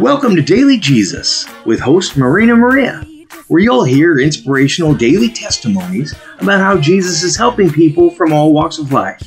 Welcome 0.00 0.34
to 0.36 0.42
Daily 0.42 0.78
Jesus 0.78 1.46
with 1.66 1.78
host 1.78 2.16
Marina 2.16 2.56
Maria, 2.56 3.06
where 3.48 3.60
you'll 3.60 3.84
hear 3.84 4.18
inspirational 4.18 4.94
daily 4.94 5.28
testimonies 5.28 6.14
about 6.38 6.60
how 6.60 6.78
Jesus 6.78 7.22
is 7.22 7.36
helping 7.36 7.70
people 7.70 8.10
from 8.10 8.32
all 8.32 8.52
walks 8.52 8.78
of 8.78 8.92
life. 8.92 9.20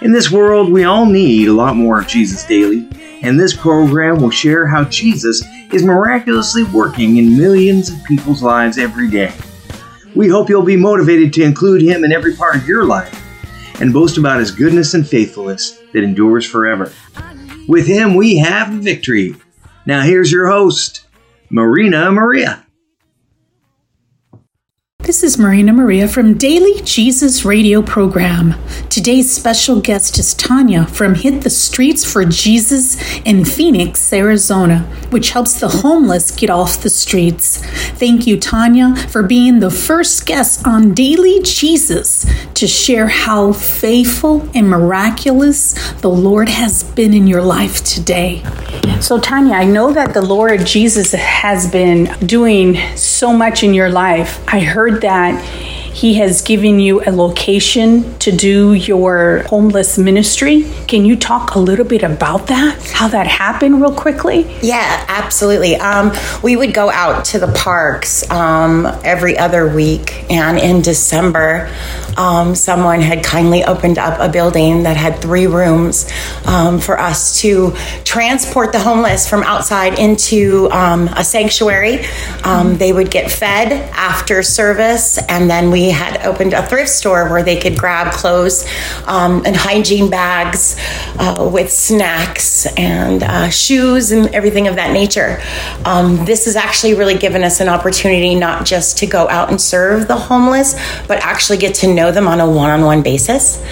In 0.00 0.12
this 0.12 0.30
world, 0.30 0.72
we 0.72 0.82
all 0.82 1.06
need 1.06 1.46
a 1.46 1.52
lot 1.52 1.76
more 1.76 2.00
of 2.00 2.08
Jesus 2.08 2.44
daily, 2.44 2.88
and 3.22 3.38
this 3.38 3.54
program 3.54 4.20
will 4.20 4.30
share 4.30 4.66
how 4.66 4.82
Jesus 4.84 5.44
is 5.72 5.84
miraculously 5.84 6.64
working 6.64 7.18
in 7.18 7.38
millions 7.38 7.88
of 7.88 8.04
people's 8.04 8.42
lives 8.42 8.78
every 8.78 9.08
day. 9.08 9.32
We 10.16 10.28
hope 10.28 10.48
you'll 10.48 10.62
be 10.62 10.76
motivated 10.76 11.32
to 11.34 11.42
include 11.42 11.80
Him 11.80 12.02
in 12.02 12.10
every 12.10 12.34
part 12.34 12.56
of 12.56 12.66
your 12.66 12.84
life 12.84 13.16
and 13.80 13.92
boast 13.92 14.18
about 14.18 14.40
His 14.40 14.50
goodness 14.50 14.94
and 14.94 15.08
faithfulness 15.08 15.80
that 15.92 16.02
endures 16.02 16.44
forever. 16.44 16.92
With 17.68 17.86
Him, 17.86 18.14
we 18.14 18.38
have 18.38 18.68
victory. 18.68 19.36
Now, 19.86 20.02
here's 20.02 20.32
your 20.32 20.48
host, 20.48 21.06
Marina 21.50 22.10
Maria. 22.10 22.64
This 25.04 25.24
is 25.24 25.36
Marina 25.36 25.72
Maria 25.72 26.06
from 26.06 26.34
Daily 26.38 26.80
Jesus 26.82 27.44
Radio 27.44 27.82
Program. 27.82 28.54
Today's 28.88 29.32
special 29.32 29.80
guest 29.80 30.16
is 30.16 30.32
Tonya 30.32 30.88
from 30.88 31.16
Hit 31.16 31.42
the 31.42 31.50
Streets 31.50 32.04
for 32.04 32.24
Jesus 32.24 33.02
in 33.22 33.44
Phoenix, 33.44 34.12
Arizona, 34.12 34.82
which 35.10 35.30
helps 35.30 35.58
the 35.58 35.68
homeless 35.68 36.30
get 36.30 36.50
off 36.50 36.84
the 36.84 36.88
streets. 36.88 37.56
Thank 37.98 38.28
you, 38.28 38.36
Tonya, 38.36 38.96
for 39.10 39.24
being 39.24 39.58
the 39.58 39.72
first 39.72 40.24
guest 40.24 40.64
on 40.68 40.94
Daily 40.94 41.40
Jesus 41.42 42.24
to 42.54 42.68
share 42.68 43.08
how 43.08 43.52
faithful 43.52 44.48
and 44.54 44.68
miraculous 44.68 45.72
the 45.94 46.10
Lord 46.10 46.48
has 46.48 46.84
been 46.84 47.12
in 47.12 47.26
your 47.26 47.42
life 47.42 47.82
today. 47.82 48.44
So, 49.00 49.18
Tonya, 49.18 49.54
I 49.54 49.64
know 49.64 49.92
that 49.92 50.14
the 50.14 50.22
Lord 50.22 50.64
Jesus 50.64 51.10
has 51.10 51.68
been 51.68 52.04
doing 52.24 52.76
so 52.96 53.32
much 53.32 53.64
in 53.64 53.74
your 53.74 53.90
life. 53.90 54.40
I 54.46 54.60
heard 54.60 54.91
that 55.00 55.81
he 55.92 56.14
has 56.14 56.40
given 56.40 56.80
you 56.80 57.02
a 57.04 57.10
location 57.10 58.18
to 58.20 58.32
do 58.32 58.72
your 58.72 59.44
homeless 59.48 59.98
ministry. 59.98 60.64
Can 60.88 61.04
you 61.04 61.16
talk 61.16 61.54
a 61.54 61.58
little 61.58 61.84
bit 61.84 62.02
about 62.02 62.46
that? 62.46 62.82
How 62.92 63.08
that 63.08 63.26
happened, 63.26 63.80
real 63.80 63.94
quickly? 63.94 64.56
Yeah, 64.62 65.04
absolutely. 65.08 65.76
Um, 65.76 66.12
we 66.42 66.56
would 66.56 66.72
go 66.72 66.90
out 66.90 67.26
to 67.26 67.38
the 67.38 67.52
parks 67.52 68.28
um, 68.30 68.86
every 69.04 69.36
other 69.36 69.68
week, 69.68 70.30
and 70.30 70.58
in 70.58 70.82
December, 70.82 71.70
um, 72.16 72.54
someone 72.54 73.00
had 73.00 73.22
kindly 73.22 73.64
opened 73.64 73.98
up 73.98 74.18
a 74.18 74.30
building 74.30 74.84
that 74.84 74.96
had 74.96 75.20
three 75.20 75.46
rooms 75.46 76.10
um, 76.46 76.78
for 76.80 76.98
us 76.98 77.40
to 77.40 77.74
transport 78.04 78.72
the 78.72 78.78
homeless 78.78 79.28
from 79.28 79.42
outside 79.42 79.98
into 79.98 80.70
um, 80.70 81.08
a 81.08 81.24
sanctuary. 81.24 82.04
Um, 82.44 82.76
they 82.76 82.92
would 82.92 83.10
get 83.10 83.30
fed 83.30 83.72
after 83.92 84.42
service, 84.42 85.18
and 85.28 85.50
then 85.50 85.70
we 85.70 85.81
had 85.90 86.24
opened 86.24 86.52
a 86.52 86.66
thrift 86.66 86.90
store 86.90 87.28
where 87.28 87.42
they 87.42 87.58
could 87.58 87.78
grab 87.78 88.12
clothes 88.12 88.66
um, 89.06 89.44
and 89.44 89.56
hygiene 89.56 90.10
bags 90.10 90.76
uh, 91.18 91.50
with 91.52 91.72
snacks 91.72 92.66
and 92.76 93.22
uh, 93.22 93.48
shoes 93.48 94.12
and 94.12 94.34
everything 94.34 94.68
of 94.68 94.76
that 94.76 94.92
nature. 94.92 95.40
Um, 95.84 96.24
this 96.24 96.44
has 96.46 96.56
actually 96.56 96.94
really 96.94 97.18
given 97.18 97.42
us 97.42 97.60
an 97.60 97.68
opportunity 97.68 98.34
not 98.34 98.66
just 98.66 98.98
to 98.98 99.06
go 99.06 99.28
out 99.28 99.50
and 99.50 99.60
serve 99.60 100.08
the 100.08 100.16
homeless, 100.16 100.74
but 101.06 101.18
actually 101.18 101.58
get 101.58 101.74
to 101.76 101.92
know 101.92 102.12
them 102.12 102.26
on 102.28 102.40
a 102.40 102.48
one 102.48 102.70
on 102.70 102.82
one 102.82 103.02
basis. 103.02 103.62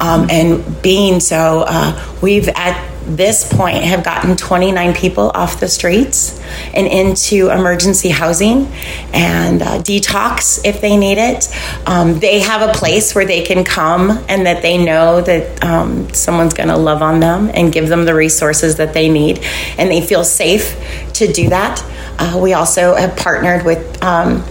Um, 0.00 0.28
and 0.30 0.82
being 0.82 1.20
so, 1.20 1.64
uh, 1.66 2.16
we've 2.22 2.48
at 2.48 2.87
this 3.08 3.50
point 3.50 3.82
have 3.84 4.04
gotten 4.04 4.36
29 4.36 4.94
people 4.94 5.30
off 5.34 5.60
the 5.60 5.68
streets 5.68 6.40
and 6.74 6.86
into 6.86 7.50
emergency 7.50 8.10
housing 8.10 8.66
and 9.12 9.62
uh, 9.62 9.78
detox 9.80 10.60
if 10.64 10.80
they 10.80 10.96
need 10.96 11.18
it. 11.18 11.48
Um, 11.86 12.18
they 12.18 12.40
have 12.40 12.68
a 12.68 12.72
place 12.72 13.14
where 13.14 13.24
they 13.24 13.42
can 13.42 13.64
come 13.64 14.10
and 14.28 14.46
that 14.46 14.62
they 14.62 14.82
know 14.82 15.20
that 15.22 15.64
um, 15.64 16.12
someone's 16.12 16.54
going 16.54 16.68
to 16.68 16.76
love 16.76 17.02
on 17.02 17.20
them 17.20 17.50
and 17.54 17.72
give 17.72 17.88
them 17.88 18.04
the 18.04 18.14
resources 18.14 18.76
that 18.76 18.92
they 18.92 19.08
need, 19.08 19.38
and 19.78 19.90
they 19.90 20.00
feel 20.00 20.24
safe 20.24 20.76
to 21.14 21.32
do 21.32 21.48
that. 21.48 21.82
Uh, 22.18 22.38
we 22.42 22.52
also 22.52 22.94
have 22.94 23.16
partnered 23.16 23.64
with 23.64 24.02
um, 24.02 24.44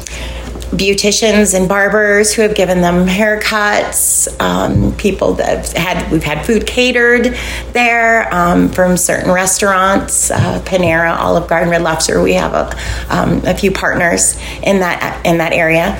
beauticians 0.71 1.53
and 1.53 1.67
barbers 1.67 2.33
who 2.33 2.41
have 2.41 2.55
given 2.55 2.81
them 2.81 3.07
haircuts. 3.07 4.27
Um, 4.41 4.95
people 4.97 5.33
that 5.33 5.47
have 5.47 5.73
had 5.73 6.11
we've 6.11 6.23
had 6.23 6.45
food 6.45 6.67
catered 6.67 7.37
there 7.73 8.33
um, 8.33 8.69
from 8.69 8.97
certain 8.97 9.31
restaurants, 9.31 10.31
uh, 10.31 10.61
Panera, 10.65 11.17
Olive 11.17 11.47
Garden, 11.47 11.69
Red 11.69 11.81
Lobster. 11.81 12.21
We 12.21 12.33
have 12.33 12.53
a, 12.53 12.77
um, 13.09 13.45
a 13.45 13.53
few 13.53 13.71
partners 13.71 14.37
in 14.63 14.79
that 14.79 15.25
in 15.25 15.37
that 15.37 15.53
area. 15.53 15.97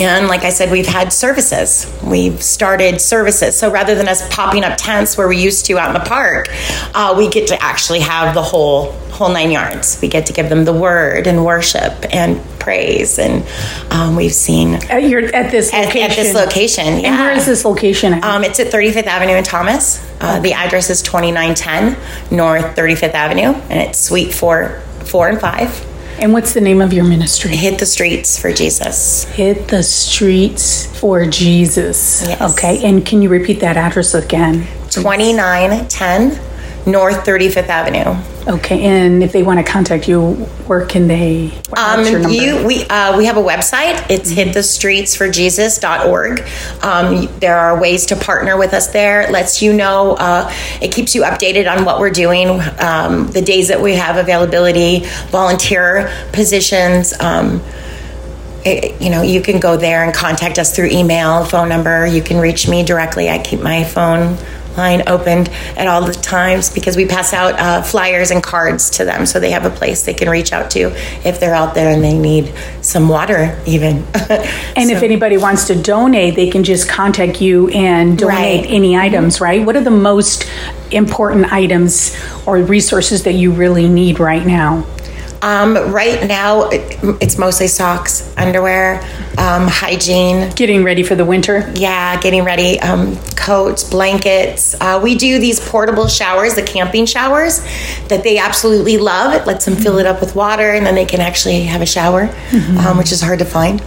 And 0.00 0.28
like 0.28 0.42
I 0.44 0.50
said, 0.50 0.70
we've 0.70 0.86
had 0.86 1.12
services. 1.12 1.92
We've 2.04 2.40
started 2.42 3.00
services. 3.00 3.56
So 3.58 3.70
rather 3.70 3.94
than 3.94 4.06
us 4.08 4.26
popping 4.32 4.62
up 4.64 4.76
tents 4.78 5.18
where 5.18 5.26
we 5.26 5.38
used 5.42 5.66
to 5.66 5.78
out 5.78 5.88
in 5.94 6.00
the 6.00 6.08
park, 6.08 6.48
uh, 6.94 7.14
we 7.18 7.28
get 7.28 7.48
to 7.48 7.60
actually 7.62 8.00
have 8.00 8.34
the 8.34 8.42
whole 8.42 8.92
whole 9.10 9.30
nine 9.30 9.50
yards. 9.50 9.98
We 10.00 10.06
get 10.06 10.26
to 10.26 10.32
give 10.32 10.48
them 10.48 10.64
the 10.64 10.72
word 10.72 11.26
and 11.26 11.44
worship 11.44 11.92
and 12.14 12.40
praise. 12.60 13.18
And 13.18 13.44
um, 13.90 14.14
we've 14.14 14.32
seen 14.32 14.74
At 14.74 15.02
your 15.02 15.24
at 15.34 15.50
this 15.50 15.72
at, 15.74 15.86
location. 15.86 16.10
at 16.10 16.16
this 16.16 16.34
location. 16.34 16.86
And 16.86 17.02
yeah. 17.02 17.18
where 17.18 17.32
is 17.32 17.46
this 17.46 17.64
location? 17.64 18.12
At? 18.14 18.24
Um, 18.24 18.44
it's 18.44 18.60
at 18.60 18.68
35th 18.68 19.06
Avenue 19.06 19.34
in 19.34 19.42
Thomas. 19.42 20.04
Uh, 20.20 20.38
The 20.38 20.52
address 20.52 20.90
is 20.90 21.02
2910 21.02 21.96
North 22.36 22.76
35th 22.76 23.14
Avenue, 23.14 23.54
and 23.70 23.80
it's 23.88 23.98
Suite 23.98 24.32
four, 24.32 24.80
four 25.04 25.28
and 25.28 25.40
five. 25.40 25.84
And 26.18 26.32
what's 26.32 26.54
the 26.54 26.60
name 26.60 26.80
of 26.80 26.92
your 26.92 27.04
ministry? 27.04 27.54
Hit 27.56 27.78
the 27.78 27.86
streets 27.86 28.38
for 28.38 28.52
Jesus. 28.52 29.24
Hit 29.24 29.68
the 29.68 29.82
streets 29.82 30.86
for 30.98 31.26
Jesus. 31.26 32.22
Yes. 32.26 32.52
Okay, 32.52 32.84
and 32.84 33.04
can 33.06 33.22
you 33.22 33.28
repeat 33.28 33.60
that 33.60 33.76
address 33.76 34.14
again? 34.14 34.66
2910 34.90 36.47
North 36.88 37.24
35th 37.24 37.68
Avenue. 37.68 38.16
Okay, 38.46 38.82
and 38.82 39.22
if 39.22 39.32
they 39.32 39.42
want 39.42 39.64
to 39.64 39.72
contact 39.72 40.08
you, 40.08 40.32
where 40.66 40.86
can 40.86 41.06
they? 41.06 41.52
Um, 41.76 42.02
you, 42.30 42.66
we, 42.66 42.84
uh, 42.86 43.16
we 43.18 43.26
have 43.26 43.36
a 43.36 43.42
website. 43.42 44.06
It's 44.10 44.32
hitthestreetsforjesus.org. 44.32 46.40
Um, 46.82 47.28
there 47.40 47.58
are 47.58 47.78
ways 47.78 48.06
to 48.06 48.16
partner 48.16 48.56
with 48.56 48.72
us 48.72 48.86
there. 48.88 49.20
It 49.20 49.30
lets 49.30 49.60
you 49.60 49.74
know, 49.74 50.14
uh, 50.14 50.50
it 50.80 50.92
keeps 50.92 51.14
you 51.14 51.22
updated 51.22 51.70
on 51.70 51.84
what 51.84 52.00
we're 52.00 52.08
doing, 52.10 52.60
um, 52.80 53.26
the 53.28 53.42
days 53.42 53.68
that 53.68 53.82
we 53.82 53.94
have 53.96 54.16
availability, 54.16 55.04
volunteer 55.30 56.10
positions. 56.32 57.12
Um, 57.20 57.60
it- 58.64 59.00
you 59.00 59.10
know, 59.10 59.22
you 59.22 59.40
can 59.40 59.60
go 59.60 59.76
there 59.76 60.02
and 60.04 60.12
contact 60.14 60.58
us 60.58 60.74
through 60.74 60.88
email, 60.88 61.44
phone 61.44 61.68
number. 61.68 62.06
You 62.06 62.22
can 62.22 62.38
reach 62.38 62.66
me 62.66 62.82
directly. 62.82 63.28
I 63.28 63.38
keep 63.38 63.60
my 63.60 63.84
phone 63.84 64.36
line 64.78 65.02
opened 65.06 65.48
at 65.76 65.86
all 65.86 66.00
the 66.04 66.12
times 66.14 66.70
because 66.70 66.96
we 66.96 67.04
pass 67.06 67.32
out 67.34 67.54
uh, 67.58 67.82
flyers 67.82 68.30
and 68.30 68.42
cards 68.42 68.88
to 68.90 69.04
them 69.04 69.26
so 69.26 69.38
they 69.38 69.50
have 69.50 69.66
a 69.66 69.70
place 69.70 70.04
they 70.04 70.14
can 70.14 70.28
reach 70.30 70.52
out 70.52 70.70
to 70.70 70.90
if 71.28 71.38
they're 71.40 71.54
out 71.54 71.74
there 71.74 71.90
and 71.92 72.02
they 72.02 72.16
need 72.16 72.52
some 72.80 73.08
water 73.08 73.60
even 73.66 73.98
And 74.76 74.90
if 74.90 75.02
anybody 75.02 75.36
wants 75.36 75.66
to 75.66 75.74
donate, 75.74 76.36
they 76.36 76.48
can 76.50 76.62
just 76.64 76.88
contact 76.88 77.40
you 77.40 77.68
and 77.70 78.16
donate 78.16 78.60
Right. 78.64 78.66
any 78.68 78.96
items, 78.96 79.40
right? 79.40 79.64
What 79.66 79.74
are 79.76 79.80
the 79.82 79.90
most 79.90 80.46
important 80.92 81.52
items 81.52 82.16
or 82.46 82.58
resources 82.58 83.24
that 83.24 83.32
you 83.34 83.50
really 83.52 83.88
need 83.88 84.20
right 84.20 84.46
now? 84.46 84.86
Um, 85.42 85.92
right 85.92 86.26
now 86.26 86.68
it's 86.70 87.38
mostly 87.38 87.68
socks 87.68 88.34
underwear 88.36 89.00
um, 89.38 89.68
hygiene. 89.68 90.50
Getting 90.50 90.84
ready 90.84 91.02
for 91.02 91.14
the 91.14 91.24
winter? 91.24 91.72
yeah 91.76 92.20
getting 92.20 92.44
ready 92.44 92.80
um, 92.80 93.16
coats 93.36 93.84
blankets. 93.84 94.74
Uh, 94.80 95.00
we 95.02 95.14
do 95.14 95.38
these 95.38 95.60
portable 95.60 96.08
showers 96.08 96.54
the 96.54 96.62
camping 96.62 97.06
showers 97.06 97.60
that 98.08 98.22
they 98.22 98.38
absolutely 98.38 98.98
love. 98.98 99.32
It 99.34 99.46
lets 99.46 99.64
them 99.64 99.76
fill 99.76 99.98
it 99.98 100.06
up 100.06 100.20
with 100.20 100.34
water 100.34 100.70
and 100.72 100.84
then 100.84 100.94
they 100.94 101.06
can 101.06 101.20
actually 101.20 101.62
have 101.64 101.82
a 101.82 101.86
shower 101.86 102.34
um, 102.86 102.98
which 102.98 103.12
is 103.12 103.20
hard 103.20 103.38
to 103.38 103.44
find. 103.44 103.82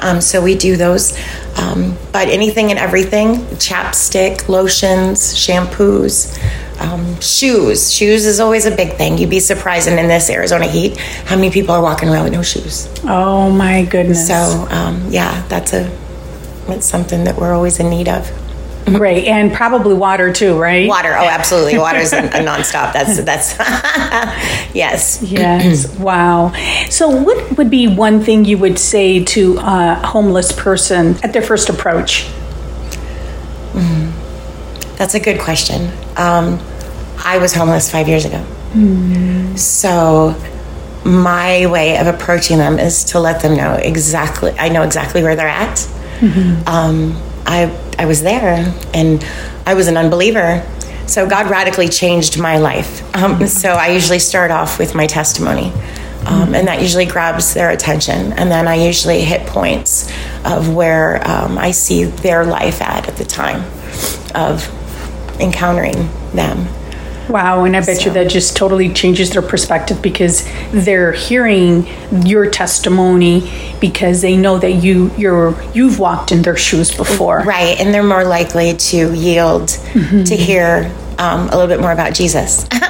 Um, 0.00 0.20
so 0.20 0.42
we 0.42 0.54
do 0.54 0.76
those. 0.76 1.18
Um, 1.58 1.96
but 2.12 2.28
anything 2.28 2.70
and 2.70 2.78
everything 2.78 3.36
chapstick 3.56 4.48
lotions 4.48 5.34
shampoos 5.34 6.38
um, 6.80 7.20
shoes 7.20 7.92
shoes 7.92 8.24
is 8.26 8.38
always 8.40 8.66
a 8.66 8.70
big 8.74 8.92
thing 8.94 9.18
you'd 9.18 9.30
be 9.30 9.40
surprised 9.40 9.88
and 9.88 9.98
in 9.98 10.06
this 10.08 10.30
arizona 10.30 10.66
heat 10.66 10.96
how 11.26 11.34
many 11.36 11.50
people 11.50 11.74
are 11.74 11.82
walking 11.82 12.08
around 12.08 12.24
with 12.24 12.32
no 12.32 12.42
shoes 12.42 12.88
Oh 13.04 13.50
my 13.50 13.84
goodness. 13.84 14.26
so 14.26 14.34
um, 14.70 15.06
yeah, 15.10 15.44
that's 15.48 15.72
a 15.72 15.90
it's 16.68 16.86
something 16.86 17.24
that 17.24 17.36
we're 17.36 17.54
always 17.54 17.80
in 17.80 17.88
need 17.88 18.08
of. 18.08 18.30
Great. 18.84 19.26
And 19.26 19.52
probably 19.52 19.94
water 19.94 20.32
too, 20.32 20.58
right? 20.58 20.86
Water, 20.88 21.14
oh, 21.16 21.24
absolutely, 21.26 21.78
water 21.86 21.98
is 21.98 22.12
a, 22.12 22.18
a 22.18 22.40
nonstop. 22.44 22.92
That's 22.92 23.22
that's 23.22 23.56
yes. 24.74 25.22
Yes. 25.22 25.88
wow. 25.98 26.52
So, 26.90 27.08
what 27.08 27.56
would 27.58 27.70
be 27.70 27.86
one 27.88 28.20
thing 28.22 28.44
you 28.44 28.58
would 28.58 28.78
say 28.78 29.24
to 29.24 29.58
a 29.58 29.94
homeless 30.04 30.52
person 30.52 31.16
at 31.22 31.32
their 31.32 31.42
first 31.42 31.68
approach? 31.68 32.28
That's 34.98 35.14
a 35.14 35.20
good 35.20 35.40
question. 35.40 35.90
Um, 36.16 36.58
I 37.24 37.38
was 37.38 37.54
homeless 37.54 37.90
five 37.90 38.08
years 38.08 38.24
ago. 38.24 38.44
So 39.56 40.34
my 41.04 41.66
way 41.66 41.96
of 41.98 42.06
approaching 42.06 42.58
them 42.58 42.78
is 42.78 43.04
to 43.04 43.20
let 43.20 43.40
them 43.40 43.56
know 43.56 43.74
exactly. 43.74 44.52
I 44.58 44.68
know 44.68 44.82
exactly 44.82 45.22
where 45.22 45.36
they're 45.36 45.48
at. 45.48 45.88
Um, 46.66 47.16
I 47.46 47.70
I 47.98 48.06
was 48.06 48.22
there, 48.22 48.74
and 48.92 49.24
I 49.66 49.74
was 49.74 49.86
an 49.88 49.96
unbeliever. 49.96 50.66
So 51.06 51.26
God 51.28 51.48
radically 51.48 51.88
changed 51.88 52.38
my 52.38 52.58
life. 52.58 53.02
Um, 53.16 53.46
so 53.46 53.70
I 53.70 53.88
usually 53.88 54.18
start 54.18 54.50
off 54.50 54.78
with 54.78 54.94
my 54.94 55.06
testimony. 55.06 55.72
Um, 56.26 56.54
and 56.54 56.68
that 56.68 56.82
usually 56.82 57.06
grabs 57.06 57.54
their 57.54 57.70
attention. 57.70 58.32
And 58.34 58.50
then 58.50 58.68
I 58.68 58.74
usually 58.74 59.22
hit 59.22 59.46
points 59.46 60.12
of 60.44 60.74
where 60.74 61.26
um, 61.26 61.56
I 61.56 61.70
see 61.70 62.04
their 62.04 62.44
life 62.44 62.82
at 62.82 63.08
at 63.08 63.16
the 63.16 63.24
time 63.24 63.62
of 64.34 64.68
encountering 65.40 66.08
them. 66.32 66.66
Wow, 67.28 67.64
and 67.64 67.76
I 67.76 67.84
bet 67.84 68.06
you 68.06 68.10
that 68.12 68.30
just 68.30 68.56
totally 68.56 68.92
changes 68.92 69.30
their 69.30 69.42
perspective 69.42 70.00
because 70.00 70.48
they're 70.72 71.12
hearing 71.12 71.86
your 72.26 72.48
testimony 72.48 73.50
because 73.80 74.22
they 74.22 74.36
know 74.36 74.58
that 74.58 74.72
you 74.72 75.10
you're 75.18 75.60
you've 75.74 75.98
walked 75.98 76.32
in 76.32 76.40
their 76.42 76.56
shoes 76.56 76.94
before. 76.94 77.40
Right. 77.40 77.78
And 77.78 77.92
they're 77.92 78.02
more 78.02 78.24
likely 78.24 78.74
to 78.74 79.14
yield 79.14 79.68
to 79.68 80.36
hear 80.36 80.90
um, 81.18 81.48
a 81.48 81.50
little 81.50 81.66
bit 81.66 81.80
more 81.80 81.92
about 81.92 82.14
Jesus. 82.14 82.66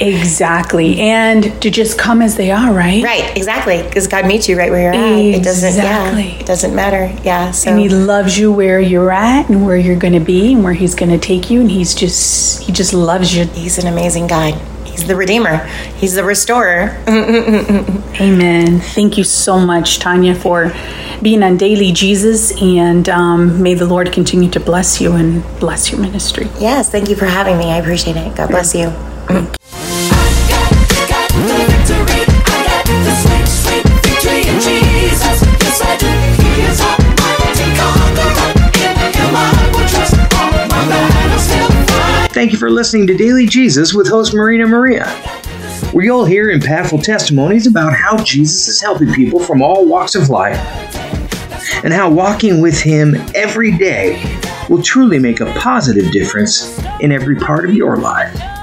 Exactly. 0.00 1.00
And 1.00 1.60
to 1.62 1.70
just 1.70 1.98
come 1.98 2.22
as 2.22 2.36
they 2.36 2.50
are, 2.50 2.72
right? 2.72 3.02
right. 3.02 3.36
Exactly. 3.36 3.82
Because 3.82 4.06
God 4.06 4.26
meets 4.26 4.48
you 4.48 4.56
right 4.58 4.70
where 4.70 4.82
you're 4.92 5.02
at. 5.02 5.18
It 5.40 5.42
doesn't, 5.42 5.68
Exactly. 5.68 6.28
yeah, 6.28 6.40
it 6.40 6.46
doesn't 6.46 6.74
matter. 6.74 7.14
Yeah. 7.22 7.50
So, 7.50 7.70
And 7.70 7.78
he 7.80 7.88
loves 7.88 8.38
you 8.38 8.52
where 8.52 8.80
you're 8.80 9.10
at 9.12 9.48
and 9.48 9.64
where 9.66 9.76
you're 9.76 9.96
going 9.96 10.14
to 10.14 10.20
be 10.20 10.52
and 10.54 10.62
where 10.64 10.72
he's 10.74 10.94
going 10.94 11.10
to 11.10 11.18
take 11.18 11.50
you 11.50 11.60
and 11.60 11.70
he's 11.70 11.94
just 11.94 12.62
he 12.62 12.72
just 12.72 12.92
loves 12.92 13.34
you. 13.34 13.44
he's 13.46 13.78
an 13.78 13.86
amazing 13.86 14.26
God. 14.26 14.54
He's 14.84 15.06
the 15.06 15.14
Redeemer, 15.16 15.58
He's 15.98 16.14
the 16.14 16.24
Restorer. 16.24 16.96
Amen. 17.08 18.80
Thank 18.80 19.18
you 19.18 19.24
so 19.24 19.58
much, 19.58 19.98
Tonya, 19.98 20.34
for 20.36 20.70
being 21.22 21.42
on 21.42 21.56
Daily 21.56 21.92
Jesus, 21.92 22.52
and 22.60 23.08
um, 23.08 23.62
may 23.62 23.74
the 23.74 23.86
Lord 23.86 24.12
continue 24.12 24.50
to 24.50 24.60
bless 24.60 25.00
you 25.00 25.12
and 25.12 25.42
bless 25.58 25.90
your 25.90 26.00
ministry. 26.00 26.48
yes. 26.58 26.90
Thank 26.90 27.08
you 27.08 27.16
for 27.16 27.26
having 27.26 27.58
me. 27.58 27.66
I 27.66 27.78
appreciate 27.78 28.16
it. 28.16 28.34
God 28.36 28.48
bless 28.50 28.74
you. 28.74 28.90
Thank 42.32 42.52
you 42.52 42.58
for 42.58 42.68
listening 42.68 43.06
to 43.06 43.16
Daily 43.16 43.46
Jesus 43.46 43.94
with 43.94 44.08
host 44.08 44.34
Marina 44.34 44.66
Maria, 44.66 45.08
where 45.92 46.04
you'll 46.04 46.26
hear 46.26 46.56
impactful 46.56 47.02
testimonies 47.02 47.66
about 47.66 47.94
how 47.94 48.22
Jesus 48.22 48.68
is 48.68 48.80
helping 48.80 49.10
people 49.14 49.40
from 49.40 49.62
all 49.62 49.86
walks 49.86 50.14
of 50.14 50.28
life 50.28 50.58
and 51.84 51.92
how 51.92 52.10
walking 52.10 52.60
with 52.60 52.80
Him 52.80 53.14
every 53.34 53.76
day 53.76 54.40
will 54.68 54.82
truly 54.82 55.18
make 55.18 55.40
a 55.40 55.52
positive 55.54 56.10
difference 56.12 56.78
in 57.00 57.12
every 57.12 57.36
part 57.36 57.68
of 57.68 57.74
your 57.74 57.96
life. 57.96 58.55